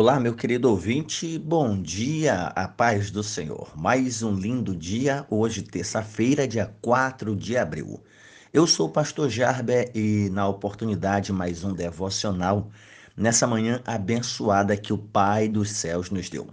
Olá, 0.00 0.18
meu 0.18 0.34
querido 0.34 0.70
ouvinte, 0.70 1.38
bom 1.38 1.78
dia, 1.78 2.44
a 2.56 2.66
paz 2.66 3.10
do 3.10 3.22
Senhor. 3.22 3.70
Mais 3.76 4.22
um 4.22 4.34
lindo 4.34 4.74
dia, 4.74 5.26
hoje, 5.28 5.60
terça-feira, 5.60 6.48
dia 6.48 6.74
4 6.80 7.36
de 7.36 7.54
abril. 7.54 8.02
Eu 8.50 8.66
sou 8.66 8.88
o 8.88 8.90
pastor 8.90 9.28
Jarber 9.28 9.90
e, 9.94 10.30
na 10.30 10.48
oportunidade, 10.48 11.34
mais 11.34 11.64
um 11.64 11.74
devocional 11.74 12.70
nessa 13.14 13.46
manhã 13.46 13.82
abençoada 13.84 14.74
que 14.74 14.90
o 14.90 14.96
Pai 14.96 15.48
dos 15.48 15.70
céus 15.70 16.08
nos 16.08 16.30
deu. 16.30 16.48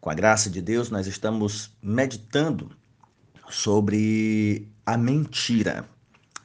Com 0.00 0.08
a 0.08 0.14
graça 0.14 0.48
de 0.48 0.62
Deus, 0.62 0.90
nós 0.90 1.08
estamos 1.08 1.72
meditando 1.82 2.70
sobre 3.48 4.68
a 4.86 4.96
mentira, 4.96 5.84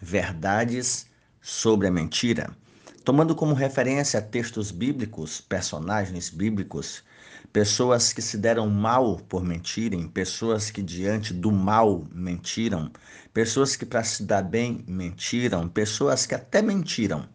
verdades 0.02 1.05
sobre 1.39 1.86
a 1.86 1.92
mentira 1.92 2.50
tomando 3.06 3.36
como 3.36 3.54
referência 3.54 4.20
textos 4.20 4.71
bíblicos, 4.71 5.40
personagens 5.40 6.32
bíblicos, 6.32 7.04
pessoas 7.54 8.12
que 8.12 8.21
se 8.21 8.36
deram 8.36 8.68
mal 8.68 9.18
por 9.29 9.43
mentirem, 9.43 10.07
pessoas 10.07 10.71
que 10.71 10.82
diante 10.82 11.32
do 11.32 11.52
mal 11.52 12.04
mentiram, 12.12 12.92
pessoas 13.32 13.76
que 13.76 13.86
para 13.86 14.04
se 14.04 14.24
dar 14.24 14.42
bem 14.42 14.84
mentiram, 14.88 15.70
pessoas 15.70 16.26
que 16.26 16.34
até 16.34 16.64
mentiram 16.64 17.29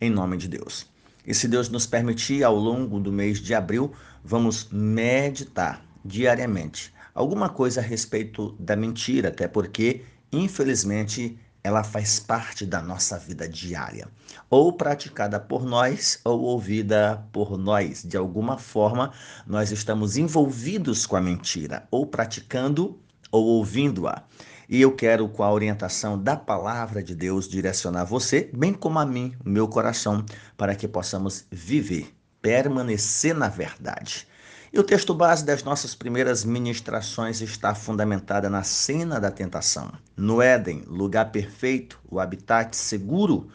em 0.00 0.10
nome 0.10 0.36
de 0.36 0.48
Deus. 0.48 0.90
E 1.24 1.32
se 1.32 1.46
Deus 1.46 1.68
nos 1.68 1.86
permitir, 1.86 2.42
ao 2.42 2.56
longo 2.56 2.98
do 2.98 3.12
mês 3.12 3.38
de 3.38 3.54
abril, 3.54 3.92
vamos 4.24 4.68
meditar 4.72 5.84
diariamente 6.04 6.92
alguma 7.14 7.48
coisa 7.48 7.80
a 7.80 7.84
respeito 7.84 8.56
da 8.58 8.74
mentira, 8.74 9.28
até 9.28 9.46
porque, 9.46 10.04
infelizmente, 10.32 11.38
ela 11.64 11.84
faz 11.84 12.18
parte 12.18 12.66
da 12.66 12.82
nossa 12.82 13.18
vida 13.18 13.48
diária, 13.48 14.08
ou 14.50 14.72
praticada 14.72 15.38
por 15.38 15.64
nós 15.64 16.20
ou 16.24 16.40
ouvida 16.40 17.24
por 17.32 17.56
nós. 17.56 18.02
De 18.02 18.16
alguma 18.16 18.58
forma, 18.58 19.12
nós 19.46 19.70
estamos 19.70 20.16
envolvidos 20.16 21.06
com 21.06 21.16
a 21.16 21.20
mentira, 21.20 21.86
ou 21.90 22.06
praticando 22.06 22.98
ou 23.30 23.44
ouvindo-a. 23.44 24.24
E 24.68 24.80
eu 24.80 24.94
quero, 24.94 25.28
com 25.28 25.42
a 25.42 25.52
orientação 25.52 26.18
da 26.20 26.36
palavra 26.36 27.02
de 27.02 27.14
Deus, 27.14 27.48
direcionar 27.48 28.04
você, 28.04 28.50
bem 28.54 28.72
como 28.72 28.98
a 28.98 29.06
mim, 29.06 29.34
o 29.44 29.48
meu 29.48 29.68
coração, 29.68 30.24
para 30.56 30.74
que 30.74 30.88
possamos 30.88 31.44
viver, 31.50 32.14
permanecer 32.40 33.34
na 33.34 33.48
verdade. 33.48 34.26
E 34.74 34.78
o 34.78 34.82
texto 34.82 35.12
base 35.12 35.44
das 35.44 35.62
nossas 35.62 35.94
primeiras 35.94 36.46
ministrações 36.46 37.42
está 37.42 37.74
fundamentada 37.74 38.48
na 38.48 38.62
cena 38.62 39.20
da 39.20 39.30
tentação. 39.30 39.92
No 40.16 40.40
Éden, 40.40 40.82
lugar 40.86 41.30
perfeito, 41.30 42.00
o 42.10 42.18
habitat 42.18 42.74
seguro, 42.74 43.48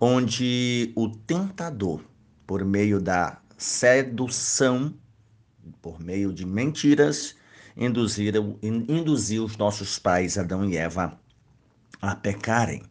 onde 0.00 0.90
o 0.96 1.10
tentador, 1.10 2.00
por 2.46 2.64
meio 2.64 3.02
da 3.02 3.36
sedução, 3.58 4.94
por 5.82 6.00
meio 6.00 6.32
de 6.32 6.46
mentiras, 6.46 7.36
induziram, 7.76 8.56
induziu 8.62 9.44
os 9.44 9.58
nossos 9.58 9.98
pais, 9.98 10.38
Adão 10.38 10.64
e 10.64 10.78
Eva, 10.78 11.20
a 12.00 12.16
pecarem. 12.16 12.82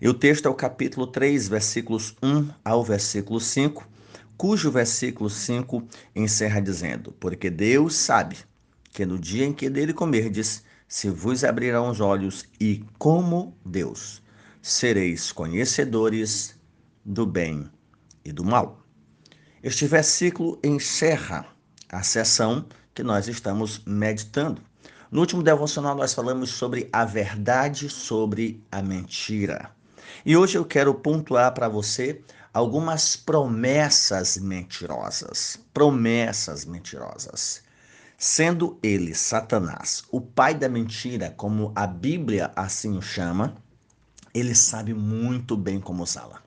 E 0.00 0.08
o 0.08 0.14
texto 0.14 0.46
é 0.46 0.50
o 0.50 0.54
capítulo 0.54 1.06
3, 1.06 1.46
versículos 1.46 2.16
1 2.20 2.48
ao 2.64 2.82
versículo 2.82 3.40
5 3.40 3.97
cujo 4.38 4.70
versículo 4.70 5.28
5 5.28 5.82
encerra 6.14 6.60
dizendo: 6.60 7.12
Porque 7.18 7.50
Deus 7.50 7.96
sabe 7.96 8.36
que 8.92 9.04
no 9.04 9.18
dia 9.18 9.44
em 9.44 9.52
que 9.52 9.68
dele 9.68 9.92
comerdes, 9.92 10.62
se 10.86 11.10
vos 11.10 11.44
abrirão 11.44 11.90
os 11.90 12.00
olhos, 12.00 12.46
e 12.58 12.84
como 12.98 13.58
Deus 13.66 14.22
sereis 14.62 15.32
conhecedores 15.32 16.56
do 17.04 17.26
bem 17.26 17.68
e 18.24 18.32
do 18.32 18.44
mal. 18.44 18.84
Este 19.62 19.86
versículo 19.86 20.58
encerra 20.62 21.46
a 21.90 22.02
sessão 22.02 22.66
que 22.94 23.02
nós 23.02 23.28
estamos 23.28 23.82
meditando. 23.86 24.62
No 25.10 25.20
último 25.20 25.42
devocional, 25.42 25.96
nós 25.96 26.14
falamos 26.14 26.50
sobre 26.50 26.88
a 26.92 27.04
verdade 27.04 27.88
sobre 27.88 28.62
a 28.70 28.82
mentira. 28.82 29.70
E 30.24 30.36
hoje 30.36 30.58
eu 30.58 30.64
quero 30.64 30.94
pontuar 30.94 31.52
para 31.54 31.68
você 31.68 32.22
algumas 32.52 33.16
promessas 33.16 34.36
mentirosas. 34.36 35.58
Promessas 35.72 36.64
mentirosas. 36.64 37.62
Sendo 38.16 38.78
ele, 38.82 39.14
Satanás, 39.14 40.02
o 40.10 40.20
pai 40.20 40.54
da 40.54 40.68
mentira, 40.68 41.32
como 41.36 41.72
a 41.76 41.86
Bíblia 41.86 42.50
assim 42.56 42.96
o 42.96 43.02
chama, 43.02 43.54
ele 44.34 44.54
sabe 44.54 44.92
muito 44.92 45.56
bem 45.56 45.80
como 45.80 46.02
usá-la. 46.02 46.42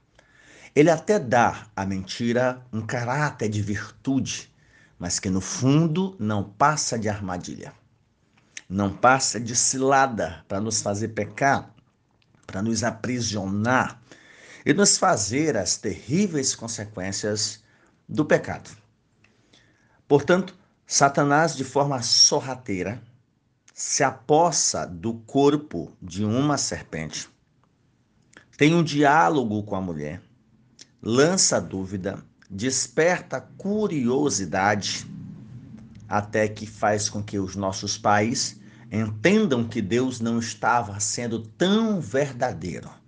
Ele 0.75 0.89
até 0.89 1.19
dá 1.19 1.67
à 1.75 1.85
mentira 1.85 2.65
um 2.71 2.81
caráter 2.81 3.49
de 3.49 3.61
virtude, 3.61 4.53
mas 4.97 5.19
que 5.19 5.29
no 5.29 5.41
fundo 5.41 6.15
não 6.19 6.43
passa 6.43 6.97
de 6.97 7.09
armadilha. 7.09 7.73
Não 8.69 8.91
passa 8.91 9.39
de 9.39 9.55
cilada 9.55 10.45
para 10.47 10.61
nos 10.61 10.81
fazer 10.81 11.09
pecar, 11.09 11.73
para 12.47 12.61
nos 12.61 12.83
aprisionar, 12.83 14.00
e 14.65 14.73
nos 14.73 14.97
fazer 14.97 15.57
as 15.57 15.77
terríveis 15.77 16.55
consequências 16.55 17.63
do 18.07 18.23
pecado. 18.25 18.69
Portanto, 20.07 20.55
Satanás, 20.85 21.55
de 21.55 21.63
forma 21.63 22.01
sorrateira, 22.01 23.01
se 23.73 24.03
apossa 24.03 24.85
do 24.85 25.13
corpo 25.13 25.91
de 26.01 26.23
uma 26.23 26.57
serpente, 26.57 27.29
tem 28.57 28.75
um 28.75 28.83
diálogo 28.83 29.63
com 29.63 29.75
a 29.75 29.81
mulher, 29.81 30.21
lança 31.01 31.59
dúvida, 31.59 32.23
desperta 32.49 33.41
curiosidade, 33.57 35.07
até 36.07 36.47
que 36.47 36.67
faz 36.67 37.09
com 37.09 37.23
que 37.23 37.39
os 37.39 37.55
nossos 37.55 37.97
pais 37.97 38.59
entendam 38.91 39.67
que 39.67 39.81
Deus 39.81 40.19
não 40.19 40.37
estava 40.37 40.99
sendo 40.99 41.39
tão 41.39 42.01
verdadeiro 42.01 43.00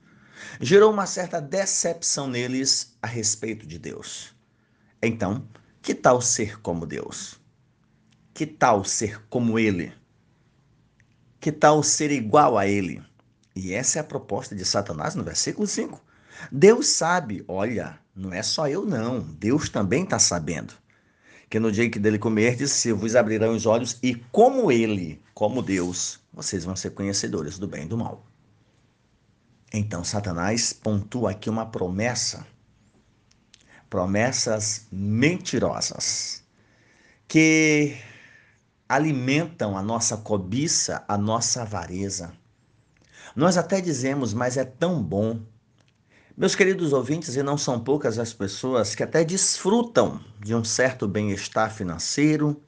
gerou 0.59 0.91
uma 0.91 1.05
certa 1.05 1.41
decepção 1.41 2.27
neles 2.27 2.95
a 3.01 3.07
respeito 3.07 3.65
de 3.65 3.77
Deus. 3.79 4.33
Então, 5.01 5.47
que 5.81 5.93
tal 5.93 6.21
ser 6.21 6.61
como 6.61 6.85
Deus? 6.85 7.39
Que 8.33 8.45
tal 8.45 8.83
ser 8.83 9.21
como 9.29 9.59
Ele? 9.59 9.93
Que 11.39 11.51
tal 11.51 11.83
ser 11.83 12.11
igual 12.11 12.57
a 12.57 12.67
Ele? 12.67 13.03
E 13.55 13.73
essa 13.73 13.99
é 13.99 14.01
a 14.01 14.05
proposta 14.05 14.55
de 14.55 14.65
Satanás 14.65 15.13
no 15.13 15.23
versículo 15.23 15.67
5. 15.67 16.01
Deus 16.51 16.87
sabe, 16.87 17.43
olha, 17.47 17.99
não 18.15 18.33
é 18.33 18.41
só 18.41 18.67
eu 18.67 18.85
não, 18.85 19.19
Deus 19.19 19.69
também 19.69 20.03
está 20.03 20.17
sabendo. 20.17 20.73
Que 21.49 21.59
no 21.59 21.71
dia 21.71 21.89
que 21.89 21.99
dele 21.99 22.17
comerdes, 22.17 22.71
se 22.71 22.91
vos 22.91 23.15
abrirão 23.15 23.55
os 23.55 23.65
olhos, 23.65 23.99
e 24.01 24.15
como 24.31 24.71
Ele, 24.71 25.21
como 25.33 25.61
Deus, 25.61 26.19
vocês 26.33 26.63
vão 26.63 26.75
ser 26.75 26.91
conhecedores 26.91 27.59
do 27.59 27.67
bem 27.67 27.83
e 27.83 27.87
do 27.87 27.97
mal. 27.97 28.25
Então, 29.75 30.03
Satanás 30.03 30.71
pontua 30.71 31.31
aqui 31.31 31.49
uma 31.49 31.65
promessa, 31.65 32.45
promessas 33.89 34.85
mentirosas, 34.91 36.43
que 37.27 37.97
alimentam 38.87 39.75
a 39.75 39.81
nossa 39.81 40.15
cobiça, 40.15 41.03
a 41.07 41.17
nossa 41.17 41.63
avareza. 41.63 42.31
Nós 43.35 43.57
até 43.57 43.81
dizemos, 43.81 44.31
mas 44.31 44.57
é 44.57 44.63
tão 44.63 45.01
bom. 45.01 45.41
Meus 46.37 46.53
queridos 46.53 46.93
ouvintes, 46.93 47.35
e 47.35 47.41
não 47.41 47.57
são 47.57 47.79
poucas 47.79 48.19
as 48.19 48.31
pessoas 48.31 48.93
que 48.93 49.01
até 49.01 49.23
desfrutam 49.23 50.23
de 50.39 50.53
um 50.53 50.63
certo 50.63 51.07
bem-estar 51.07 51.73
financeiro, 51.73 52.61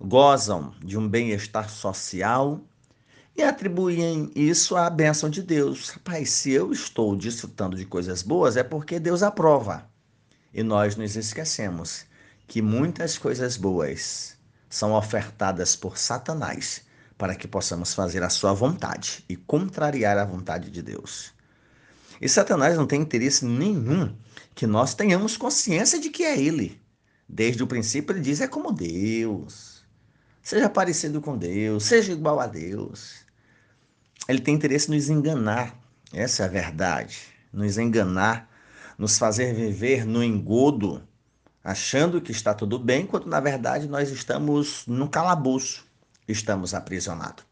gozam 0.00 0.74
de 0.82 0.98
um 0.98 1.08
bem-estar 1.08 1.70
social 1.70 2.60
e 3.36 3.42
atribuem 3.42 4.30
isso 4.34 4.76
à 4.76 4.90
bênção 4.90 5.30
de 5.30 5.42
Deus. 5.42 5.88
Rapaz, 5.90 6.30
se 6.30 6.50
eu 6.50 6.72
estou 6.72 7.16
desfrutando 7.16 7.76
de 7.76 7.86
coisas 7.86 8.22
boas, 8.22 8.56
é 8.56 8.62
porque 8.62 9.00
Deus 9.00 9.22
aprova. 9.22 9.88
E 10.52 10.62
nós 10.62 10.96
nos 10.96 11.16
esquecemos 11.16 12.04
que 12.46 12.60
muitas 12.60 13.16
coisas 13.16 13.56
boas 13.56 14.36
são 14.68 14.92
ofertadas 14.92 15.74
por 15.74 15.96
Satanás 15.96 16.82
para 17.16 17.34
que 17.34 17.48
possamos 17.48 17.94
fazer 17.94 18.22
a 18.22 18.28
sua 18.28 18.52
vontade 18.52 19.24
e 19.28 19.36
contrariar 19.36 20.18
a 20.18 20.24
vontade 20.24 20.70
de 20.70 20.82
Deus. 20.82 21.32
E 22.20 22.28
Satanás 22.28 22.76
não 22.76 22.86
tem 22.86 23.00
interesse 23.00 23.44
nenhum 23.44 24.14
que 24.54 24.66
nós 24.66 24.94
tenhamos 24.94 25.36
consciência 25.36 25.98
de 25.98 26.10
que 26.10 26.22
é 26.24 26.38
ele. 26.38 26.80
Desde 27.28 27.62
o 27.62 27.66
princípio 27.66 28.12
ele 28.12 28.20
diz 28.20 28.40
é 28.40 28.46
como 28.46 28.72
Deus. 28.72 29.71
Seja 30.42 30.68
parecido 30.68 31.20
com 31.20 31.36
Deus, 31.38 31.84
seja 31.84 32.12
igual 32.12 32.40
a 32.40 32.46
Deus 32.46 33.22
ele 34.28 34.40
tem 34.40 34.54
interesse 34.54 34.90
em 34.90 34.94
nos 34.94 35.08
enganar. 35.08 35.76
Essa 36.12 36.44
é 36.44 36.46
a 36.46 36.48
verdade. 36.48 37.22
Nos 37.52 37.76
enganar, 37.76 38.48
nos 38.96 39.18
fazer 39.18 39.54
viver 39.54 40.06
no 40.06 40.22
engodo, 40.22 41.02
achando 41.62 42.20
que 42.20 42.32
está 42.32 42.54
tudo 42.54 42.78
bem, 42.78 43.06
quando 43.06 43.26
na 43.26 43.40
verdade 43.40 43.88
nós 43.88 44.10
estamos 44.10 44.86
num 44.86 45.06
calabouço, 45.06 45.84
estamos 46.26 46.72
aprisionados. 46.72 47.44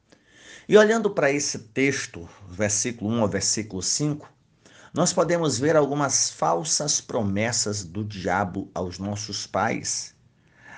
E 0.69 0.76
olhando 0.76 1.10
para 1.10 1.31
esse 1.31 1.58
texto, 1.58 2.28
versículo 2.48 3.10
1 3.10 3.22
ao 3.22 3.28
versículo 3.28 3.82
5, 3.82 4.28
nós 4.94 5.12
podemos 5.12 5.58
ver 5.58 5.76
algumas 5.76 6.31
falsas 6.31 7.00
promessas 7.00 7.84
do 7.84 8.04
diabo 8.04 8.70
aos 8.75 8.98
nossos 8.98 9.46
pais, 9.46 10.14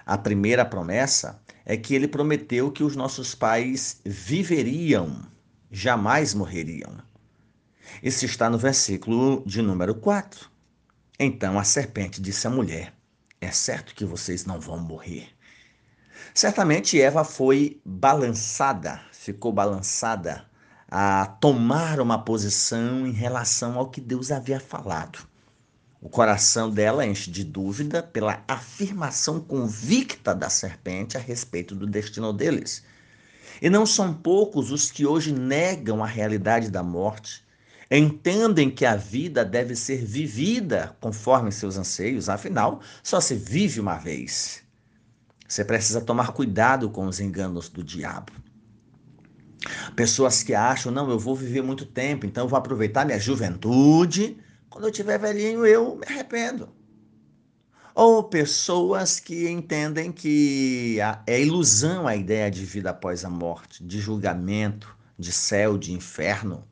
A 0.04 0.18
primeira 0.18 0.64
promessa 0.64 1.40
é 1.64 1.76
que 1.76 1.94
ele 1.94 2.08
prometeu 2.08 2.70
que 2.70 2.82
os 2.82 2.96
nossos 2.96 3.34
pais 3.34 4.00
viveriam, 4.04 5.26
jamais 5.70 6.34
morreriam. 6.34 6.98
Isso 8.02 8.24
está 8.24 8.48
no 8.48 8.58
versículo 8.58 9.42
de 9.46 9.62
número 9.62 9.94
4. 9.94 10.50
Então 11.18 11.58
a 11.58 11.64
serpente 11.64 12.20
disse 12.20 12.46
à 12.46 12.50
mulher: 12.50 12.94
É 13.40 13.50
certo 13.50 13.94
que 13.94 14.04
vocês 14.04 14.44
não 14.44 14.60
vão 14.60 14.78
morrer. 14.78 15.28
Certamente 16.34 17.00
Eva 17.00 17.24
foi 17.24 17.80
balançada, 17.84 19.00
ficou 19.12 19.52
balançada 19.52 20.46
a 20.88 21.26
tomar 21.26 22.00
uma 22.00 22.22
posição 22.22 23.06
em 23.06 23.12
relação 23.12 23.78
ao 23.78 23.90
que 23.90 24.00
Deus 24.00 24.30
havia 24.30 24.60
falado. 24.60 25.26
O 26.02 26.08
coração 26.08 26.68
dela 26.68 27.06
enche 27.06 27.30
de 27.30 27.44
dúvida 27.44 28.02
pela 28.02 28.42
afirmação 28.48 29.38
convicta 29.40 30.34
da 30.34 30.50
serpente 30.50 31.16
a 31.16 31.20
respeito 31.20 31.76
do 31.76 31.86
destino 31.86 32.32
deles. 32.32 32.82
E 33.62 33.70
não 33.70 33.86
são 33.86 34.12
poucos 34.12 34.72
os 34.72 34.90
que 34.90 35.06
hoje 35.06 35.32
negam 35.32 36.02
a 36.02 36.06
realidade 36.06 36.72
da 36.72 36.82
morte, 36.82 37.44
entendem 37.88 38.68
que 38.68 38.84
a 38.84 38.96
vida 38.96 39.44
deve 39.44 39.76
ser 39.76 40.04
vivida 40.04 40.96
conforme 41.00 41.52
seus 41.52 41.76
anseios, 41.76 42.28
afinal, 42.28 42.80
só 43.00 43.20
se 43.20 43.36
vive 43.36 43.78
uma 43.78 43.96
vez. 43.96 44.60
Você 45.46 45.64
precisa 45.64 46.00
tomar 46.00 46.32
cuidado 46.32 46.90
com 46.90 47.06
os 47.06 47.20
enganos 47.20 47.68
do 47.68 47.84
diabo. 47.84 48.32
Pessoas 49.94 50.42
que 50.42 50.52
acham, 50.52 50.90
não, 50.90 51.08
eu 51.08 51.18
vou 51.18 51.36
viver 51.36 51.62
muito 51.62 51.86
tempo, 51.86 52.26
então 52.26 52.42
eu 52.44 52.48
vou 52.48 52.58
aproveitar 52.58 53.06
minha 53.06 53.20
juventude 53.20 54.36
quando 54.72 54.86
eu 54.86 54.90
tiver 54.90 55.18
velhinho, 55.18 55.66
eu 55.66 55.96
me 55.96 56.06
arrependo. 56.06 56.68
Ou 57.94 58.24
pessoas 58.24 59.20
que 59.20 59.50
entendem 59.50 60.10
que 60.10 60.96
é 61.26 61.40
ilusão 61.40 62.06
a 62.06 62.16
ideia 62.16 62.50
de 62.50 62.64
vida 62.64 62.90
após 62.90 63.22
a 63.22 63.28
morte, 63.28 63.84
de 63.84 64.00
julgamento, 64.00 64.96
de 65.18 65.30
céu, 65.30 65.76
de 65.76 65.92
inferno. 65.92 66.66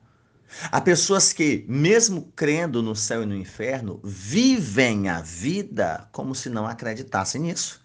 Há 0.73 0.81
pessoas 0.81 1.33
que, 1.33 1.65
mesmo 1.69 2.33
crendo 2.35 2.83
no 2.83 2.97
céu 2.97 3.23
e 3.23 3.27
no 3.27 3.37
inferno, 3.37 4.01
vivem 4.03 5.11
a 5.11 5.21
vida 5.21 6.09
como 6.11 6.35
se 6.35 6.49
não 6.49 6.67
acreditassem 6.67 7.43
nisso. 7.43 7.85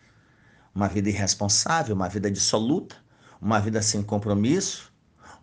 Uma 0.74 0.88
vida 0.88 1.10
irresponsável, 1.10 1.94
uma 1.94 2.08
vida 2.08 2.32
dissoluta, 2.32 2.96
uma 3.42 3.60
vida 3.60 3.82
sem 3.82 4.02
compromisso, 4.02 4.94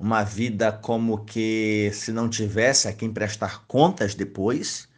uma 0.03 0.25
vida 0.25 0.73
como 0.73 1.25
que 1.25 1.93
se 1.95 2.11
não 2.11 2.29
tivesse 2.29 2.89
a 2.89 2.93
quem 2.93 3.13
prestar 3.13 3.65
contas 3.69 4.17
depois. 4.17 4.89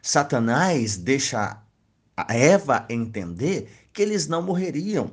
Satanás 0.00 0.96
deixa 0.96 1.60
a 2.16 2.36
Eva 2.36 2.86
entender 2.88 3.68
que 3.92 4.00
eles 4.00 4.28
não 4.28 4.40
morreriam, 4.40 5.10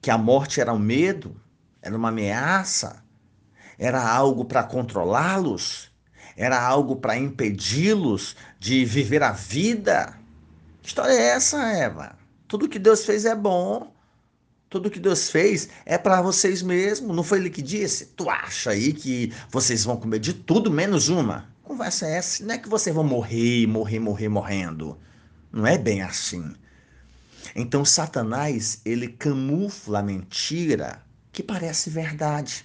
que 0.00 0.12
a 0.12 0.16
morte 0.16 0.60
era 0.60 0.72
um 0.72 0.78
medo, 0.78 1.34
era 1.82 1.96
uma 1.96 2.10
ameaça, 2.10 3.02
era 3.76 4.00
algo 4.00 4.44
para 4.44 4.62
controlá-los, 4.62 5.90
era 6.36 6.62
algo 6.62 6.94
para 6.94 7.18
impedi-los 7.18 8.36
de 8.60 8.84
viver 8.84 9.24
a 9.24 9.32
vida. 9.32 10.16
Que 10.80 10.88
história 10.88 11.14
é 11.14 11.30
essa, 11.30 11.60
Eva? 11.72 12.16
Tudo 12.46 12.68
que 12.68 12.78
Deus 12.78 13.04
fez 13.04 13.24
é 13.24 13.34
bom. 13.34 13.92
Tudo 14.70 14.88
que 14.88 15.00
Deus 15.00 15.28
fez 15.28 15.68
é 15.84 15.98
para 15.98 16.22
vocês 16.22 16.62
mesmos. 16.62 17.14
Não 17.14 17.24
foi 17.24 17.40
ele 17.40 17.50
que 17.50 17.60
disse? 17.60 18.06
Tu 18.06 18.30
acha 18.30 18.70
aí 18.70 18.92
que 18.92 19.32
vocês 19.50 19.84
vão 19.84 19.96
comer 19.96 20.20
de 20.20 20.32
tudo 20.32 20.70
menos 20.70 21.08
uma? 21.08 21.50
Conversa 21.64 22.06
é 22.06 22.16
essa. 22.16 22.44
Não 22.44 22.54
é 22.54 22.58
que 22.58 22.68
vocês 22.68 22.94
vão 22.94 23.02
morrer, 23.02 23.66
morrer, 23.66 23.98
morrer, 23.98 24.28
morrendo. 24.28 24.96
Não 25.52 25.66
é 25.66 25.76
bem 25.76 26.02
assim. 26.02 26.54
Então 27.56 27.84
Satanás, 27.84 28.80
ele 28.84 29.08
camufla 29.08 29.98
a 29.98 30.02
mentira 30.04 31.02
que 31.32 31.42
parece 31.42 31.90
verdade. 31.90 32.64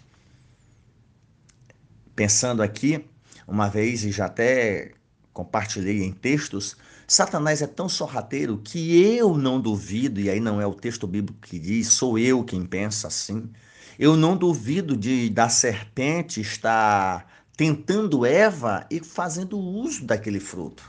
Pensando 2.15 2.61
aqui, 2.61 3.03
uma 3.47 3.67
vez 3.67 4.03
e 4.03 4.11
já 4.11 4.25
até 4.25 4.91
compartilhei 5.33 6.03
em 6.03 6.11
textos, 6.11 6.77
Satanás 7.07 7.61
é 7.61 7.67
tão 7.67 7.87
sorrateiro 7.87 8.57
que 8.57 9.01
eu 9.01 9.37
não 9.37 9.59
duvido, 9.61 10.19
e 10.19 10.29
aí 10.29 10.39
não 10.39 10.59
é 10.59 10.65
o 10.65 10.73
texto 10.73 11.05
bíblico 11.05 11.39
que 11.39 11.59
diz, 11.59 11.89
sou 11.89 12.17
eu 12.17 12.43
quem 12.43 12.65
pensa 12.65 13.07
assim. 13.07 13.49
Eu 13.97 14.15
não 14.15 14.35
duvido 14.35 14.97
de 14.97 15.29
da 15.29 15.47
serpente 15.47 16.41
estar 16.41 17.27
tentando 17.55 18.25
Eva 18.25 18.85
e 18.89 18.99
fazendo 18.99 19.57
uso 19.57 20.03
daquele 20.05 20.39
fruto. 20.39 20.83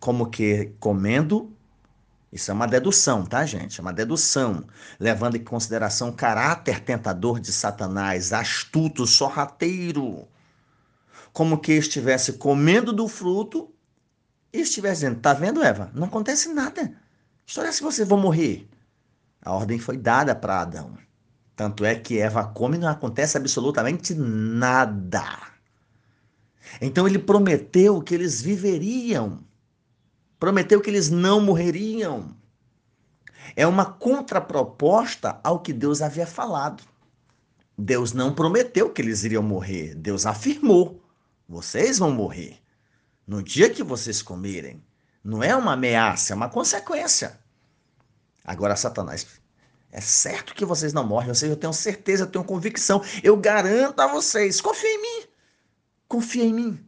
Como 0.00 0.30
que 0.30 0.72
comendo, 0.80 1.52
isso 2.32 2.50
é 2.50 2.54
uma 2.54 2.66
dedução, 2.66 3.24
tá, 3.26 3.44
gente? 3.44 3.78
É 3.78 3.82
uma 3.82 3.92
dedução, 3.92 4.64
levando 4.98 5.36
em 5.36 5.44
consideração 5.44 6.08
o 6.08 6.14
caráter 6.14 6.80
tentador 6.80 7.38
de 7.38 7.52
Satanás, 7.52 8.32
astuto, 8.32 9.06
sorrateiro. 9.06 10.26
Como 11.32 11.58
que 11.58 11.72
estivesse 11.72 12.32
comendo 12.34 12.92
do 12.92 13.06
fruto 13.06 13.70
e 14.52 14.60
estiver 14.60 14.92
dizendo, 14.92 15.20
tá 15.20 15.32
vendo, 15.32 15.62
Eva? 15.62 15.90
Não 15.94 16.06
acontece 16.06 16.52
nada. 16.52 16.92
História 17.46 17.68
é 17.68 17.72
se 17.72 17.82
vocês 17.82 18.08
vão 18.08 18.18
morrer. 18.18 18.68
A 19.42 19.52
ordem 19.52 19.78
foi 19.78 19.96
dada 19.96 20.34
para 20.34 20.60
Adão. 20.60 20.98
Tanto 21.54 21.84
é 21.84 21.94
que 21.94 22.18
Eva 22.18 22.44
come 22.44 22.76
e 22.76 22.80
não 22.80 22.88
acontece 22.88 23.36
absolutamente 23.36 24.14
nada. 24.14 25.24
Então 26.80 27.06
ele 27.06 27.18
prometeu 27.18 28.02
que 28.02 28.14
eles 28.14 28.40
viveriam. 28.40 29.44
Prometeu 30.38 30.80
que 30.80 30.90
eles 30.90 31.10
não 31.10 31.40
morreriam. 31.40 32.34
É 33.54 33.66
uma 33.66 33.84
contraproposta 33.84 35.40
ao 35.42 35.60
que 35.60 35.72
Deus 35.72 36.02
havia 36.02 36.26
falado. 36.26 36.82
Deus 37.76 38.12
não 38.12 38.34
prometeu 38.34 38.90
que 38.90 39.02
eles 39.02 39.24
iriam 39.24 39.42
morrer. 39.42 39.94
Deus 39.94 40.26
afirmou: 40.26 41.02
vocês 41.48 41.98
vão 41.98 42.10
morrer 42.10 42.60
no 43.30 43.44
dia 43.44 43.70
que 43.70 43.84
vocês 43.84 44.20
comerem, 44.20 44.82
não 45.22 45.40
é 45.40 45.54
uma 45.54 45.74
ameaça, 45.74 46.32
é 46.32 46.36
uma 46.36 46.48
consequência. 46.48 47.38
Agora, 48.44 48.74
Satanás, 48.74 49.24
é 49.92 50.00
certo 50.00 50.52
que 50.52 50.64
vocês 50.64 50.92
não 50.92 51.06
morrem, 51.06 51.30
eu 51.42 51.56
tenho 51.56 51.72
certeza, 51.72 52.24
eu 52.24 52.26
tenho 52.26 52.42
convicção, 52.42 53.00
eu 53.22 53.36
garanto 53.36 54.00
a 54.00 54.08
vocês, 54.08 54.60
confia 54.60 54.90
em 54.90 55.00
mim, 55.00 55.28
confia 56.08 56.42
em 56.42 56.52
mim. 56.52 56.84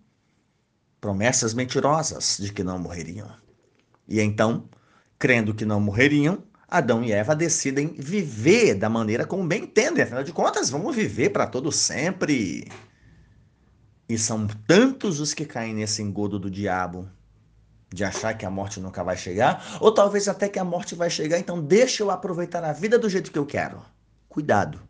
Promessas 1.01 1.55
mentirosas 1.55 2.39
de 2.41 2.53
que 2.53 2.65
não 2.65 2.77
morreriam. 2.77 3.31
E 4.09 4.21
então, 4.21 4.69
crendo 5.21 5.55
que 5.55 5.65
não 5.65 5.81
morreriam, 5.81 6.43
Adão 6.67 7.05
e 7.05 7.13
Eva 7.13 7.37
decidem 7.37 7.95
viver 7.97 8.75
da 8.75 8.89
maneira 8.89 9.25
como 9.25 9.47
bem 9.47 9.63
entendem. 9.63 10.03
Afinal 10.03 10.25
de 10.25 10.33
contas, 10.33 10.71
vamos 10.71 10.97
viver 10.97 11.31
para 11.31 11.47
todo 11.47 11.71
sempre. 11.71 12.67
E 14.09 14.19
são 14.19 14.47
tantos 14.47 15.21
os 15.21 15.33
que 15.33 15.45
caem 15.45 15.75
nesse 15.75 16.03
engodo 16.03 16.39
do 16.39 16.51
diabo 16.51 17.09
de 17.93 18.05
achar 18.05 18.35
que 18.35 18.47
a 18.47 18.51
morte 18.51 18.81
nunca 18.81 19.05
vai 19.05 19.17
chegar, 19.17 19.77
ou 19.81 19.93
talvez 19.93 20.27
até 20.27 20.49
que 20.49 20.59
a 20.59 20.65
morte 20.65 20.95
vai 20.95 21.11
chegar, 21.11 21.39
então 21.39 21.63
deixa 21.63 22.03
eu 22.03 22.11
aproveitar 22.11 22.65
a 22.65 22.73
vida 22.73 22.99
do 22.99 23.09
jeito 23.09 23.31
que 23.31 23.39
eu 23.39 23.47
quero. 23.47 23.83
Cuidado 24.29 24.81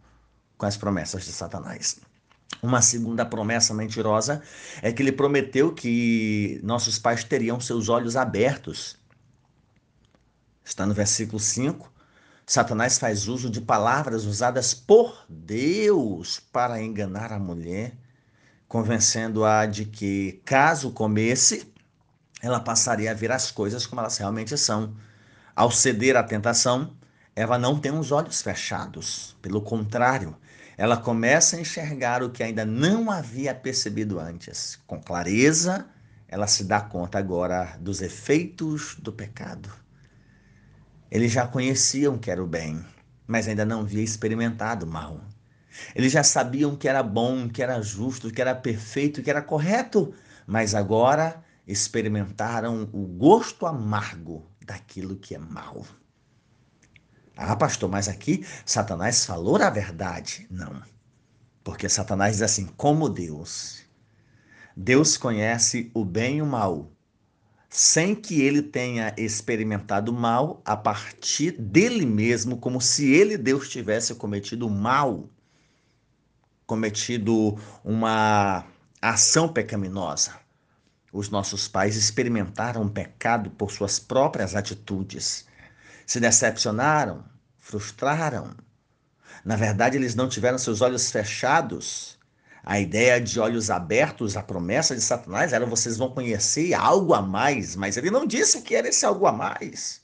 com 0.57 0.67
as 0.67 0.77
promessas 0.77 1.25
de 1.25 1.33
Satanás. 1.33 2.01
Uma 2.63 2.81
segunda 2.81 3.27
promessa 3.27 3.75
mentirosa 3.75 4.43
é 4.81 4.93
que 4.93 5.03
ele 5.03 5.11
prometeu 5.11 5.75
que 5.75 6.61
nossos 6.63 6.99
pais 6.99 7.25
teriam 7.25 7.61
seus 7.61 7.89
olhos 7.89 8.15
abertos. 8.15 8.97
Está 10.65 10.87
no 10.87 10.95
versículo 10.95 11.41
5. 11.41 11.91
Satanás 12.47 12.99
faz 12.99 13.27
uso 13.27 13.51
de 13.51 13.61
palavras 13.61 14.25
usadas 14.25 14.75
por 14.75 15.25
Deus 15.29 16.39
para 16.39 16.81
enganar 16.81 17.33
a 17.33 17.39
mulher 17.39 17.97
convencendo-a 18.73 19.67
de 19.67 19.85
que, 19.85 20.41
caso 20.47 20.93
comesse, 20.93 21.71
ela 22.41 22.59
passaria 22.59 23.11
a 23.11 23.15
ver 23.15 23.31
as 23.31 23.51
coisas 23.51 23.87
como 23.87 24.01
elas 24.01 24.17
realmente 24.17 24.57
são. 24.57 24.97
Ao 25.55 25.71
ceder 25.71 26.17
à 26.17 26.23
tentação, 26.23 26.97
Eva 27.37 27.59
não 27.59 27.79
tem 27.79 27.93
os 27.93 28.11
olhos 28.11 28.41
fechados. 28.41 29.37
Pelo 29.43 29.61
contrário, 29.61 30.35
ela 30.75 30.97
começa 30.97 31.55
a 31.55 31.61
enxergar 31.61 32.23
o 32.23 32.31
que 32.31 32.43
ainda 32.43 32.65
não 32.65 33.11
havia 33.11 33.55
percebido 33.55 34.19
antes. 34.19 34.81
Com 34.87 34.99
clareza, 34.99 35.85
ela 36.27 36.47
se 36.47 36.65
dá 36.65 36.81
conta 36.81 37.19
agora 37.19 37.77
dos 37.79 38.01
efeitos 38.01 38.97
do 38.99 39.13
pecado. 39.13 39.71
Eles 41.11 41.31
já 41.31 41.47
conheciam 41.47 42.17
que 42.17 42.31
era 42.31 42.43
o 42.43 42.47
bem, 42.47 42.83
mas 43.27 43.47
ainda 43.47 43.67
não 43.67 43.81
havia 43.81 44.03
experimentado 44.03 44.87
o 44.87 44.89
mal. 44.89 45.21
Eles 45.95 46.13
já 46.13 46.23
sabiam 46.23 46.77
que 46.77 46.89
era 46.89 47.03
bom, 47.03 47.49
que 47.49 47.63
era 47.63 47.81
justo, 47.81 48.31
que 48.31 48.41
era 48.41 48.55
perfeito, 48.55 49.23
que 49.23 49.31
era 49.31 49.43
correto, 49.43 50.15
mas 50.47 50.75
agora 50.75 51.43
experimentaram 51.67 52.89
o 52.93 53.07
gosto 53.07 53.67
amargo 53.67 54.47
daquilo 54.65 55.17
que 55.17 55.35
é 55.35 55.39
mal. 55.39 55.85
Ah, 57.37 57.57
pastor, 57.57 57.89
mas 57.89 58.09
aqui 58.09 58.45
Satanás 58.65 59.25
falou 59.25 59.57
a 59.57 59.71
verdade. 59.71 60.47
Não. 60.51 60.83
Porque 61.65 61.89
Satanás 61.89 62.35
diz 62.35 62.43
assim: 62.43 62.67
como 62.77 63.09
Deus. 63.09 63.83
Deus 64.77 65.17
conhece 65.17 65.91
o 65.95 66.05
bem 66.05 66.39
e 66.39 66.43
o 66.43 66.47
mal. 66.47 66.91
sem 67.69 68.15
que 68.15 68.43
ele 68.43 68.63
tenha 68.63 69.15
experimentado 69.17 70.13
mal 70.13 70.61
a 70.65 70.77
partir 70.77 71.53
dele 71.53 72.05
mesmo, 72.05 72.59
como 72.59 72.81
se 72.81 73.11
ele, 73.13 73.39
Deus, 73.39 73.69
tivesse 73.69 74.15
cometido 74.15 74.69
mal, 74.69 75.29
cometido 76.73 77.59
uma 77.85 78.65
ação 79.03 79.47
pecaminosa. 79.47 80.33
Os 81.13 81.29
nossos 81.29 81.69
pais 81.69 81.97
experimentaram 81.97 82.89
pecado 82.89 83.51
por 83.51 83.71
suas 83.71 83.99
próprias 83.99 84.57
atitudes. 84.57 85.45
Se 86.07 86.19
decepcionaram, 86.19 87.23
frustraram. 87.59 88.57
Na 89.45 89.55
verdade, 89.55 89.99
eles 89.99 90.15
não 90.15 90.31
tiveram 90.31 90.57
seus 90.57 90.81
olhos 90.81 91.11
fechados. 91.11 92.19
A 92.65 92.81
ideia 92.81 93.21
de 93.21 93.39
olhos 93.39 93.69
abertos, 93.69 94.35
a 94.35 94.43
promessa 94.43 94.95
de 94.95 95.03
Satanás 95.03 95.53
era 95.53 95.67
vocês 95.67 95.99
vão 95.99 96.11
conhecer 96.11 96.73
algo 96.73 97.13
a 97.13 97.21
mais, 97.21 97.77
mas 97.77 97.99
ele 97.99 98.11
não 98.11 98.27
disse 98.27 98.63
que 98.63 98.75
era 98.75 98.89
esse 98.89 99.05
algo 99.05 99.27
a 99.27 99.33
mais. 99.33 100.01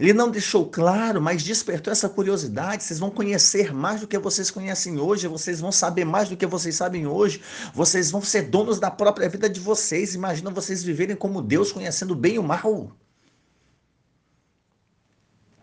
Ele 0.00 0.14
não 0.14 0.30
deixou 0.30 0.66
claro, 0.66 1.20
mas 1.20 1.42
despertou 1.42 1.92
essa 1.92 2.08
curiosidade. 2.08 2.82
Vocês 2.82 2.98
vão 2.98 3.10
conhecer 3.10 3.70
mais 3.74 4.00
do 4.00 4.08
que 4.08 4.18
vocês 4.18 4.50
conhecem 4.50 4.98
hoje, 4.98 5.28
vocês 5.28 5.60
vão 5.60 5.70
saber 5.70 6.06
mais 6.06 6.26
do 6.26 6.38
que 6.38 6.46
vocês 6.46 6.74
sabem 6.74 7.06
hoje, 7.06 7.42
vocês 7.74 8.10
vão 8.10 8.22
ser 8.22 8.48
donos 8.48 8.80
da 8.80 8.90
própria 8.90 9.28
vida 9.28 9.46
de 9.46 9.60
vocês. 9.60 10.14
Imagina 10.14 10.50
vocês 10.50 10.82
viverem 10.82 11.14
como 11.14 11.42
Deus, 11.42 11.70
conhecendo 11.70 12.16
bem 12.16 12.38
o 12.38 12.42
mal. 12.42 12.96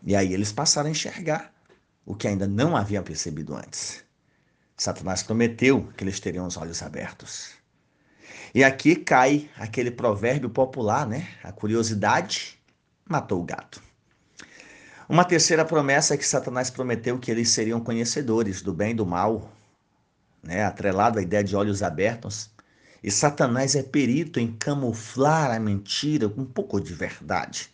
E 0.03 0.15
aí 0.15 0.31
eles 0.31 0.51
passaram 0.51 0.87
a 0.87 0.91
enxergar 0.91 1.51
o 2.05 2.13
que 2.13 2.27
ainda 2.27 2.45
não 2.45 2.77
haviam 2.77 3.03
percebido 3.03 3.55
antes. 3.55 4.03
Satanás 4.77 5.23
prometeu 5.23 5.91
que 5.97 6.03
eles 6.03 6.19
teriam 6.19 6.45
os 6.45 6.57
olhos 6.57 6.83
abertos. 6.83 7.53
E 8.53 8.63
aqui 8.63 8.95
cai 8.97 9.49
aquele 9.57 9.89
provérbio 9.89 10.51
popular, 10.51 11.07
né? 11.07 11.27
A 11.43 11.51
curiosidade 11.51 12.59
matou 13.09 13.41
o 13.41 13.43
gato. 13.43 13.86
Uma 15.09 15.23
terceira 15.23 15.63
promessa 15.63 16.13
é 16.13 16.17
que 16.17 16.27
Satanás 16.27 16.69
prometeu 16.69 17.17
que 17.17 17.31
eles 17.31 17.49
seriam 17.49 17.79
conhecedores 17.79 18.61
do 18.61 18.73
bem 18.73 18.91
e 18.91 18.93
do 18.93 19.05
mal, 19.05 19.49
né? 20.43 20.65
atrelado 20.65 21.17
à 21.17 21.21
ideia 21.21 21.41
de 21.41 21.55
olhos 21.55 21.81
abertos. 21.81 22.49
E 23.01 23.09
Satanás 23.09 23.73
é 23.73 23.81
perito 23.81 24.37
em 24.37 24.51
camuflar 24.51 25.51
a 25.51 25.59
mentira 25.61 26.27
com 26.27 26.41
um 26.41 26.45
pouco 26.45 26.81
de 26.81 26.93
verdade. 26.93 27.69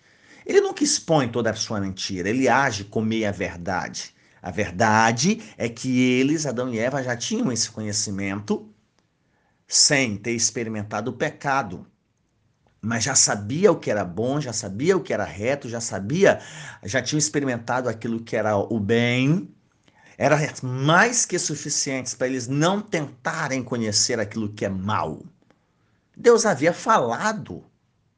Ele 0.45 0.61
nunca 0.61 0.83
expõe 0.83 1.27
toda 1.27 1.49
a 1.49 1.55
sua 1.55 1.81
mentira, 1.81 2.29
ele 2.29 2.47
age 2.47 2.83
com 2.83 3.01
meia 3.01 3.31
verdade. 3.31 4.13
A 4.39 4.51
verdade 4.51 5.41
é 5.57 5.67
que 5.67 6.01
eles, 6.01 6.45
Adão 6.45 6.71
e 6.71 6.77
Eva, 6.77 7.01
já 7.01 7.17
tinham 7.17 7.51
esse 7.51 7.71
conhecimento 7.71 8.69
sem 9.67 10.17
ter 10.17 10.33
experimentado 10.33 11.09
o 11.09 11.13
pecado 11.13 11.87
mas 12.85 13.05
já 13.05 13.15
sabia 13.15 13.71
o 13.71 13.79
que 13.79 13.89
era 13.89 14.03
bom, 14.03 14.41
já 14.41 14.51
sabia 14.51 14.97
o 14.97 14.99
que 14.99 15.13
era 15.13 15.23
reto, 15.23 15.69
já 15.69 15.79
sabia, 15.79 16.41
já 16.83 17.01
tinha 17.01 17.17
experimentado 17.17 17.87
aquilo 17.87 18.19
que 18.19 18.35
era 18.35 18.57
o 18.57 18.77
bem, 18.77 19.49
era 20.17 20.37
mais 20.61 21.25
que 21.25 21.39
suficiente 21.39 22.13
para 22.17 22.27
eles 22.27 22.49
não 22.49 22.81
tentarem 22.81 23.63
conhecer 23.63 24.19
aquilo 24.19 24.49
que 24.49 24.65
é 24.65 24.69
mal. 24.69 25.23
Deus 26.15 26.45
havia 26.45 26.73
falado 26.73 27.63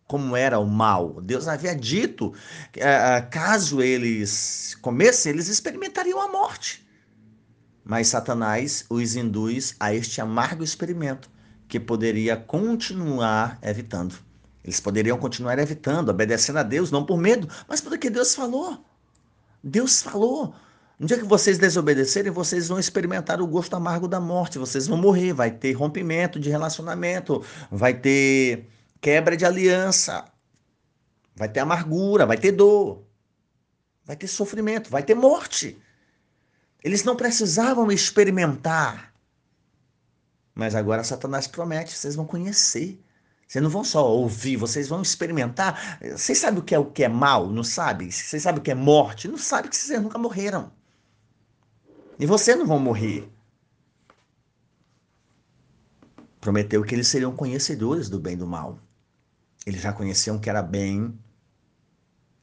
como 0.08 0.36
era 0.36 0.58
o 0.58 0.66
mal. 0.66 1.22
Deus 1.22 1.48
havia 1.48 1.76
dito 1.76 2.34
que 2.72 2.80
eh, 2.80 3.18
eh, 3.18 3.22
caso 3.22 3.84
eles 3.84 4.76
comessem, 4.82 5.32
eles 5.32 5.48
experimentariam 5.48 6.20
a 6.20 6.28
morte. 6.28 6.84
Mas 7.84 8.08
Satanás 8.08 8.84
os 8.90 9.16
induz 9.16 9.76
a 9.80 9.94
este 9.94 10.20
amargo 10.22 10.64
experimento 10.64 11.30
que 11.68 11.80
poderia 11.80 12.36
continuar 12.36 13.60
evitando. 13.62 14.25
Eles 14.66 14.80
poderiam 14.80 15.16
continuar 15.20 15.60
evitando, 15.60 16.10
obedecendo 16.10 16.58
a 16.58 16.64
Deus, 16.64 16.90
não 16.90 17.06
por 17.06 17.20
medo, 17.20 17.48
mas 17.68 17.80
porque 17.80 18.10
Deus 18.10 18.34
falou. 18.34 18.84
Deus 19.64 20.02
falou. 20.02 20.56
No 20.98 21.06
dia 21.06 21.20
que 21.20 21.24
vocês 21.24 21.60
desobedecerem, 21.60 22.32
vocês 22.32 22.68
vão 22.68 22.80
experimentar 22.80 23.40
o 23.40 23.46
gosto 23.46 23.76
amargo 23.76 24.08
da 24.08 24.20
morte, 24.20 24.58
vocês 24.58 24.88
vão 24.88 24.98
morrer, 24.98 25.34
vai 25.34 25.52
ter 25.52 25.74
rompimento 25.74 26.40
de 26.40 26.50
relacionamento, 26.50 27.46
vai 27.70 27.94
ter 27.94 28.68
quebra 29.00 29.38
de 29.38 29.46
aliança, 29.46 30.26
vai 31.36 31.48
ter 31.48 31.60
amargura, 31.60 32.26
vai 32.26 32.38
ter 32.38 32.52
dor, 32.52 33.04
vai 34.04 34.16
ter 34.16 34.28
sofrimento, 34.28 34.90
vai 34.90 35.04
ter 35.04 35.14
morte. 35.14 35.78
Eles 36.84 37.04
não 37.04 37.16
precisavam 37.16 37.92
experimentar. 37.92 39.14
Mas 40.56 40.74
agora 40.74 41.04
Satanás 41.04 41.46
promete, 41.46 41.96
vocês 41.96 42.16
vão 42.16 42.26
conhecer. 42.26 43.00
Vocês 43.48 43.64
não 43.64 43.70
vão 43.70 43.84
só 43.84 44.08
ouvir, 44.08 44.58
vocês 44.58 44.88
vão 44.88 45.02
experimentar. 45.02 46.00
Vocês 46.16 46.38
sabem 46.40 46.60
o 46.60 46.64
que 46.64 46.74
é 46.74 46.80
o 46.80 46.86
que 46.86 47.04
é 47.04 47.08
mal, 47.08 47.50
não 47.50 47.64
sabe? 47.64 48.12
Vocês 48.12 48.42
sabem 48.42 48.60
o 48.60 48.64
que 48.64 48.72
é 48.72 48.76
morte, 48.76 49.28
não 49.28 49.38
sabe 49.38 49.70
que 49.70 49.76
vocês 49.76 50.02
nunca 50.02 50.18
morreram. 50.18 50.72
E 52.20 52.26
vocês 52.26 52.58
não 52.58 52.66
vão 52.66 52.80
morrer. 52.80 53.30
Prometeu 56.42 56.84
que 56.84 56.96
eles 56.96 57.08
seriam 57.08 57.36
conhecedores 57.36 58.10
do 58.10 58.20
bem 58.20 58.34
e 58.34 58.38
do 58.38 58.48
mal. 58.48 58.80
Eles 59.66 59.82
já 59.82 59.94
conheciam 59.94 60.40
que 60.40 60.50
era 60.50 60.62
bem, 60.62 61.18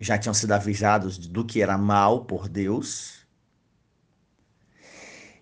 já 0.01 0.19
tinham 0.19 0.35
sido 0.35 0.53
avisados 0.53 1.19
do 1.19 1.45
que 1.45 1.63
era 1.63 1.79
mal 1.79 2.25
por 2.25 2.49
Deus. 2.49 3.27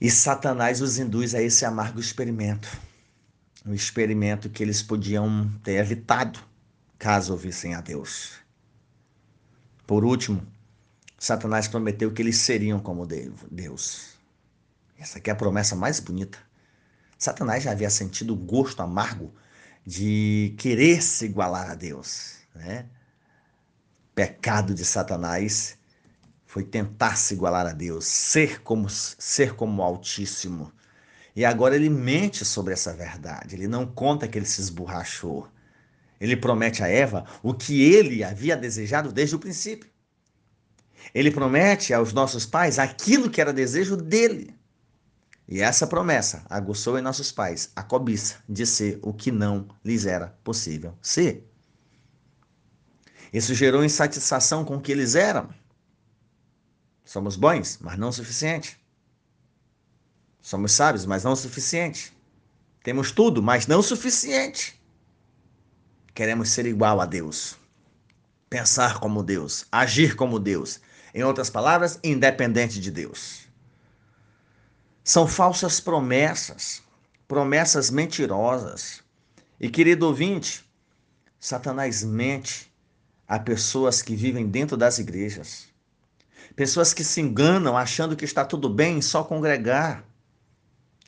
E 0.00 0.10
Satanás 0.10 0.80
os 0.80 0.98
induz 0.98 1.34
a 1.34 1.42
esse 1.42 1.64
amargo 1.64 2.00
experimento 2.00 2.89
um 3.64 3.74
experimento 3.74 4.48
que 4.48 4.62
eles 4.62 4.82
podiam 4.82 5.50
ter 5.62 5.74
evitado 5.74 6.40
caso 6.98 7.32
ouvissem 7.32 7.74
a 7.74 7.80
Deus. 7.80 8.32
Por 9.86 10.04
último, 10.04 10.46
Satanás 11.18 11.68
prometeu 11.68 12.12
que 12.12 12.22
eles 12.22 12.36
seriam 12.36 12.78
como 12.78 13.06
Deus. 13.06 14.18
Essa 14.98 15.18
aqui 15.18 15.30
é 15.30 15.32
a 15.32 15.36
promessa 15.36 15.74
mais 15.74 15.98
bonita. 16.00 16.38
Satanás 17.18 17.62
já 17.62 17.72
havia 17.72 17.90
sentido 17.90 18.32
o 18.34 18.36
gosto 18.36 18.80
amargo 18.80 19.34
de 19.84 20.54
querer 20.58 21.02
se 21.02 21.24
igualar 21.26 21.70
a 21.70 21.74
Deus. 21.74 22.36
Né? 22.54 22.86
Pecado 24.14 24.74
de 24.74 24.84
Satanás 24.84 25.78
foi 26.46 26.64
tentar 26.64 27.16
se 27.16 27.34
igualar 27.34 27.66
a 27.66 27.72
Deus, 27.72 28.06
ser 28.06 28.62
como 28.62 28.88
ser 28.88 29.54
como 29.54 29.82
o 29.82 29.84
Altíssimo, 29.84 30.72
e 31.40 31.44
agora 31.46 31.74
ele 31.74 31.88
mente 31.88 32.44
sobre 32.44 32.74
essa 32.74 32.92
verdade. 32.92 33.56
Ele 33.56 33.66
não 33.66 33.86
conta 33.86 34.28
que 34.28 34.36
ele 34.36 34.44
se 34.44 34.60
esborrachou. 34.60 35.48
Ele 36.20 36.36
promete 36.36 36.82
a 36.82 36.86
Eva 36.86 37.24
o 37.42 37.54
que 37.54 37.82
ele 37.82 38.22
havia 38.22 38.54
desejado 38.54 39.10
desde 39.10 39.36
o 39.36 39.38
princípio. 39.38 39.90
Ele 41.14 41.30
promete 41.30 41.94
aos 41.94 42.12
nossos 42.12 42.44
pais 42.44 42.78
aquilo 42.78 43.30
que 43.30 43.40
era 43.40 43.54
desejo 43.54 43.96
dele. 43.96 44.54
E 45.48 45.62
essa 45.62 45.86
promessa 45.86 46.44
aguçou 46.50 46.98
em 46.98 47.02
nossos 47.02 47.32
pais 47.32 47.72
a 47.74 47.82
cobiça 47.82 48.36
de 48.46 48.66
ser 48.66 48.98
o 49.00 49.14
que 49.14 49.32
não 49.32 49.66
lhes 49.82 50.04
era 50.04 50.38
possível 50.44 50.92
ser. 51.00 51.50
Isso 53.32 53.54
gerou 53.54 53.82
insatisfação 53.82 54.62
com 54.62 54.76
o 54.76 54.80
que 54.82 54.92
eles 54.92 55.14
eram. 55.14 55.48
Somos 57.02 57.34
bons, 57.34 57.78
mas 57.80 57.96
não 57.96 58.10
o 58.10 58.12
suficiente. 58.12 58.78
Somos 60.40 60.72
sábios, 60.72 61.04
mas 61.06 61.24
não 61.24 61.32
o 61.32 61.36
suficiente. 61.36 62.12
Temos 62.82 63.12
tudo, 63.12 63.42
mas 63.42 63.66
não 63.66 63.80
o 63.80 63.82
suficiente. 63.82 64.80
Queremos 66.14 66.50
ser 66.50 66.66
igual 66.66 67.00
a 67.00 67.06
Deus. 67.06 67.56
Pensar 68.48 68.98
como 68.98 69.22
Deus, 69.22 69.66
agir 69.70 70.16
como 70.16 70.38
Deus. 70.38 70.80
Em 71.14 71.22
outras 71.22 71.50
palavras, 71.50 71.98
independente 72.02 72.80
de 72.80 72.90
Deus. 72.90 73.40
São 75.04 75.26
falsas 75.26 75.80
promessas, 75.80 76.82
promessas 77.28 77.90
mentirosas. 77.90 79.02
E 79.60 79.68
querido 79.68 80.06
ouvinte, 80.06 80.64
Satanás 81.38 82.02
mente 82.02 82.72
a 83.26 83.38
pessoas 83.38 84.02
que 84.02 84.16
vivem 84.16 84.46
dentro 84.46 84.76
das 84.76 84.98
igrejas. 84.98 85.68
Pessoas 86.56 86.92
que 86.92 87.04
se 87.04 87.20
enganam 87.20 87.76
achando 87.76 88.16
que 88.16 88.24
está 88.24 88.44
tudo 88.44 88.68
bem 88.68 89.00
só 89.00 89.22
congregar 89.22 90.04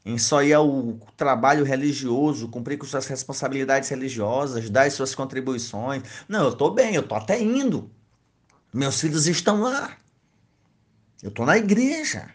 em 0.05 0.19
só 0.19 0.43
ir 0.43 0.53
ao 0.53 0.99
trabalho 1.17 1.65
religioso, 1.65 2.49
cumprir 2.49 2.77
com 2.77 2.87
suas 2.87 3.07
responsabilidades 3.07 3.89
religiosas, 3.89 4.69
dar 4.69 4.87
as 4.87 4.95
suas 4.95 5.15
contribuições. 5.15 6.03
Não, 6.29 6.45
eu 6.45 6.51
estou 6.51 6.73
bem, 6.75 6.95
eu 6.95 7.03
estou 7.03 7.17
até 7.17 7.41
indo. 7.41 7.91
Meus 8.73 9.01
filhos 9.01 9.27
estão 9.27 9.61
lá. 9.61 9.97
Eu 11.23 11.29
estou 11.29 11.47
na 11.47 11.57
igreja. 11.57 12.29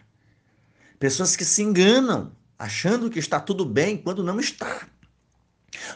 Pessoas 0.98 1.36
que 1.36 1.44
se 1.44 1.62
enganam, 1.62 2.32
achando 2.58 3.10
que 3.10 3.18
está 3.18 3.38
tudo 3.38 3.64
bem, 3.64 3.98
quando 3.98 4.24
não 4.24 4.40
está. 4.40 4.88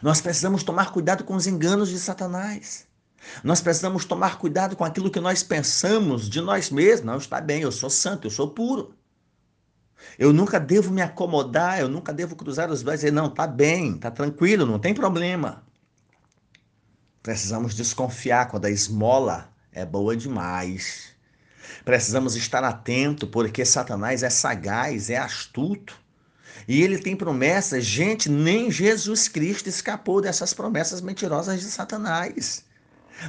Nós 0.03 0.21
precisamos 0.21 0.63
tomar 0.63 0.93
cuidado 0.93 1.25
com 1.25 1.35
os 1.35 1.47
enganos 1.47 1.89
de 1.89 1.99
Satanás. 1.99 2.87
Nós 3.43 3.61
precisamos 3.61 4.05
tomar 4.05 4.39
cuidado 4.39 4.77
com 4.77 4.85
aquilo 4.85 5.11
que 5.11 5.21
nós 5.21 5.43
pensamos 5.43 6.29
de 6.29 6.41
nós 6.41 6.71
mesmos. 6.71 7.07
Não, 7.07 7.17
está 7.17 7.41
bem, 7.41 7.63
eu 7.63 7.73
sou 7.73 7.89
santo, 7.89 8.27
eu 8.27 8.31
sou 8.31 8.51
puro. 8.51 8.95
Eu 10.19 10.33
nunca 10.33 10.61
devo 10.61 10.91
me 10.93 11.03
acomodar, 11.03 11.81
eu 11.81 11.89
nunca 11.89 12.13
devo 12.13 12.37
cruzar 12.37 12.71
os 12.71 12.83
braços 12.83 13.03
e 13.03 13.07
dizer, 13.07 13.13
não, 13.13 13.29
tá 13.31 13.47
bem, 13.47 13.97
tá 13.97 14.11
tranquilo, 14.11 14.67
não 14.67 14.79
tem 14.79 14.95
problema. 14.95 15.63
Precisamos 17.23 17.75
desconfiar 17.75 18.49
quando 18.49 18.65
a 18.65 18.71
esmola 18.71 19.49
é 19.73 19.85
boa 19.85 20.17
demais. 20.17 21.13
Precisamos 21.85 22.37
estar 22.37 22.63
atento 22.65 23.27
porque 23.27 23.65
Satanás 23.65 24.23
é 24.23 24.31
sagaz, 24.31 25.09
é 25.09 25.17
astuto. 25.17 26.01
E 26.69 26.83
ele 26.83 26.99
tem 26.99 27.17
promessas, 27.17 27.85
gente, 27.85 28.29
nem 28.29 28.71
Jesus 28.71 29.27
Cristo 29.29 29.69
escapou 29.69 30.21
dessas 30.21 30.53
promessas 30.53 31.01
mentirosas 31.01 31.61
de 31.61 31.67
Satanás. 31.67 32.65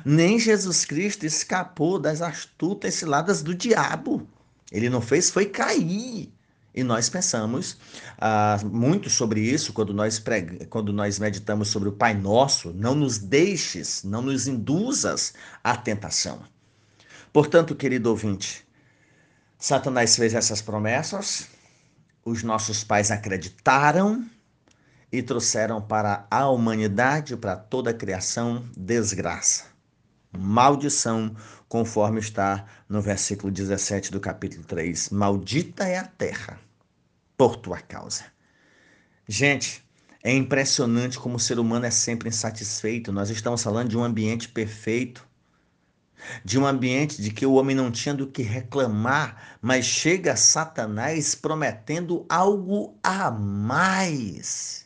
Nem 0.05 0.39
Jesus 0.39 0.85
Cristo 0.85 1.25
escapou 1.25 1.99
das 1.99 2.21
astutas 2.21 2.95
ciladas 2.95 3.41
do 3.41 3.55
diabo. 3.55 4.27
Ele 4.71 4.89
não 4.89 5.01
fez 5.01 5.29
foi 5.29 5.45
cair. 5.45 6.31
E 6.73 6.83
nós 6.83 7.07
pensamos 7.07 7.77
ah, 8.17 8.59
muito 8.65 9.09
sobre 9.09 9.41
isso 9.41 9.73
quando 9.73 9.93
nós, 9.93 10.21
quando 10.69 10.91
nós 10.91 11.19
meditamos 11.19 11.67
sobre 11.67 11.89
o 11.89 11.93
Pai 11.93 12.13
Nosso. 12.15 12.73
Não 12.73 12.95
nos 12.95 13.19
deixes, 13.19 14.03
não 14.03 14.21
nos 14.21 14.47
induzas 14.47 15.33
à 15.63 15.77
tentação. 15.77 16.41
Portanto, 17.31 17.75
querido 17.75 18.09
ouvinte, 18.09 18.65
Satanás 19.57 20.15
fez 20.15 20.33
essas 20.33 20.61
promessas, 20.61 21.47
os 22.25 22.43
nossos 22.43 22.83
pais 22.83 23.11
acreditaram 23.11 24.27
e 25.11 25.21
trouxeram 25.21 25.81
para 25.81 26.25
a 26.29 26.49
humanidade, 26.49 27.37
para 27.37 27.55
toda 27.55 27.91
a 27.91 27.93
criação, 27.93 28.67
desgraça, 28.75 29.65
maldição, 30.37 31.35
conforme 31.67 32.19
está 32.19 32.65
no 32.87 33.01
versículo 33.01 33.51
17 33.51 34.11
do 34.11 34.19
capítulo 34.19 34.63
3. 34.63 35.09
Maldita 35.09 35.85
é 35.85 35.97
a 35.97 36.03
terra 36.03 36.59
por 37.37 37.55
tua 37.55 37.79
causa. 37.79 38.25
Gente, 39.27 39.83
é 40.23 40.33
impressionante 40.33 41.19
como 41.19 41.35
o 41.35 41.39
ser 41.39 41.59
humano 41.59 41.85
é 41.85 41.91
sempre 41.91 42.29
insatisfeito. 42.29 43.11
Nós 43.11 43.29
estamos 43.29 43.61
falando 43.61 43.89
de 43.89 43.97
um 43.97 44.03
ambiente 44.03 44.47
perfeito, 44.47 45.27
de 46.45 46.57
um 46.57 46.65
ambiente 46.65 47.21
de 47.21 47.31
que 47.31 47.45
o 47.45 47.53
homem 47.53 47.75
não 47.75 47.91
tinha 47.91 48.15
do 48.15 48.27
que 48.27 48.41
reclamar, 48.41 49.57
mas 49.61 49.85
chega 49.85 50.37
Satanás 50.37 51.35
prometendo 51.35 52.25
algo 52.29 52.97
a 53.03 53.29
mais. 53.29 54.82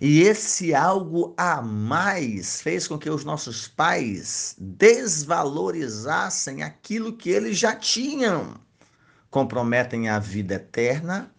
E 0.00 0.22
esse 0.22 0.74
algo 0.74 1.34
a 1.36 1.62
mais 1.62 2.60
fez 2.60 2.88
com 2.88 2.98
que 2.98 3.10
os 3.10 3.24
nossos 3.24 3.68
pais 3.68 4.56
desvalorizassem 4.58 6.62
aquilo 6.62 7.16
que 7.16 7.30
eles 7.30 7.58
já 7.58 7.74
tinham. 7.74 8.54
Comprometem 9.30 10.08
a 10.08 10.18
vida 10.18 10.54
eterna, 10.54 11.30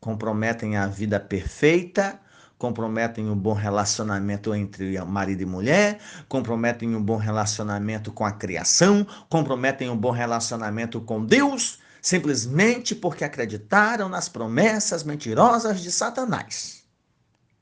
comprometem 0.00 0.76
a 0.76 0.86
vida 0.86 1.18
perfeita, 1.18 2.20
comprometem 2.62 3.28
um 3.28 3.36
bom 3.36 3.54
relacionamento 3.54 4.54
entre 4.54 4.96
marido 5.04 5.42
e 5.42 5.46
mulher, 5.46 5.98
comprometem 6.28 6.94
um 6.94 7.02
bom 7.02 7.16
relacionamento 7.16 8.12
com 8.12 8.24
a 8.24 8.30
criação, 8.30 9.04
comprometem 9.28 9.90
um 9.90 9.96
bom 9.96 10.12
relacionamento 10.12 11.00
com 11.00 11.24
Deus, 11.24 11.80
simplesmente 12.00 12.94
porque 12.94 13.24
acreditaram 13.24 14.08
nas 14.08 14.28
promessas 14.28 15.02
mentirosas 15.02 15.80
de 15.80 15.90
Satanás. 15.90 16.81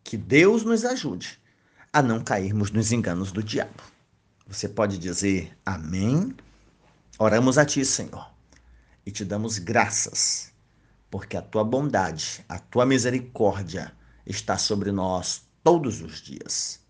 Que 0.02 0.16
Deus 0.16 0.64
nos 0.64 0.85
ajude 0.85 1.40
a 1.92 2.02
não 2.02 2.23
cairmos 2.23 2.71
nos 2.71 2.92
enganos 2.92 3.33
do 3.33 3.42
diabo. 3.42 3.83
Você 4.47 4.69
pode 4.69 4.99
dizer 4.99 5.57
amém? 5.64 6.35
Oramos 7.19 7.59
a 7.59 7.64
Ti, 7.64 7.85
Senhor, 7.85 8.33
e 9.04 9.11
te 9.11 9.25
damos 9.25 9.59
graças, 9.59 10.52
porque 11.11 11.37
a 11.37 11.42
Tua 11.42 11.62
bondade, 11.62 12.45
a 12.49 12.59
Tua 12.59 12.87
misericórdia, 12.87 13.92
está 14.26 14.57
sobre 14.57 14.90
nós 14.90 15.42
todos 15.62 16.00
os 16.00 16.21
dias. 16.21 16.80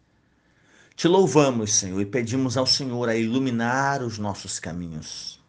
Te 0.95 1.09
louvamos, 1.09 1.73
Senhor, 1.75 2.01
e 2.01 2.07
pedimos 2.07 2.57
ao 2.57 2.67
Senhor 2.67 3.09
a 3.09 3.17
iluminar 3.17 4.03
os 4.03 4.19
nossos 4.19 4.61
caminhos, 4.61 5.43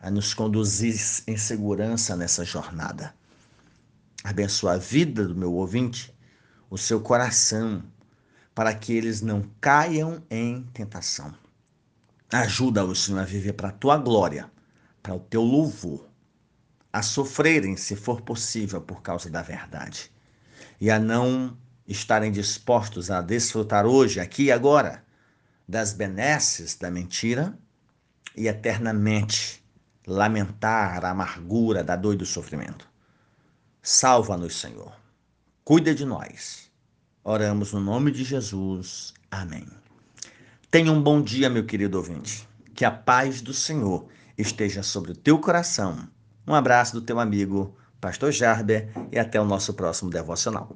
a 0.00 0.10
nos 0.10 0.34
conduzir 0.34 0.94
em 1.26 1.36
segurança 1.36 2.14
nessa 2.14 2.44
jornada. 2.44 3.14
Abençoa 4.22 4.74
a 4.74 4.78
vida 4.78 5.26
do 5.26 5.34
meu 5.34 5.54
ouvinte, 5.54 6.14
o 6.70 6.76
seu 6.76 7.00
coração, 7.00 7.82
para 8.54 8.74
que 8.74 8.92
eles 8.92 9.20
não 9.20 9.42
caiam 9.60 10.22
em 10.30 10.62
tentação. 10.72 11.34
Ajuda-os, 12.30 13.04
Senhor, 13.04 13.20
a 13.20 13.24
viver 13.24 13.54
para 13.54 13.68
a 13.68 13.72
tua 13.72 13.96
glória, 13.96 14.50
para 15.02 15.14
o 15.14 15.20
teu 15.20 15.42
louvor, 15.42 16.06
a 16.92 17.02
sofrerem, 17.02 17.76
se 17.76 17.96
for 17.96 18.20
possível, 18.20 18.80
por 18.80 19.02
causa 19.02 19.30
da 19.30 19.42
verdade 19.42 20.10
e 20.80 20.90
a 20.90 20.98
não 20.98 21.56
estarem 21.86 22.30
dispostos 22.30 23.10
a 23.10 23.20
desfrutar 23.20 23.86
hoje, 23.86 24.20
aqui 24.20 24.44
e 24.44 24.52
agora, 24.52 25.02
das 25.66 25.92
benesses 25.92 26.76
da 26.76 26.90
mentira 26.90 27.58
e 28.36 28.46
eternamente 28.46 29.64
lamentar 30.06 31.04
a 31.04 31.10
amargura 31.10 31.82
da 31.82 31.96
dor 31.96 32.14
e 32.14 32.18
do 32.18 32.26
sofrimento. 32.26 32.88
Salva-nos, 33.82 34.58
Senhor. 34.58 34.92
Cuida 35.68 35.94
de 35.94 36.06
nós. 36.06 36.70
Oramos 37.22 37.74
no 37.74 37.80
nome 37.80 38.10
de 38.10 38.24
Jesus. 38.24 39.12
Amém. 39.30 39.66
Tenha 40.70 40.90
um 40.90 41.02
bom 41.02 41.20
dia, 41.20 41.50
meu 41.50 41.66
querido 41.66 41.98
ouvinte. 41.98 42.48
Que 42.74 42.86
a 42.86 42.90
paz 42.90 43.42
do 43.42 43.52
Senhor 43.52 44.06
esteja 44.38 44.82
sobre 44.82 45.12
o 45.12 45.14
teu 45.14 45.38
coração. 45.38 46.08
Um 46.46 46.54
abraço 46.54 46.94
do 46.94 47.02
teu 47.02 47.20
amigo 47.20 47.76
Pastor 48.00 48.32
Jarber, 48.32 48.88
e 49.12 49.18
até 49.18 49.38
o 49.38 49.44
nosso 49.44 49.74
próximo 49.74 50.08
devocional. 50.08 50.74